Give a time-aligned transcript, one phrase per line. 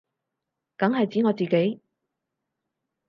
[0.77, 1.79] 梗係指我自己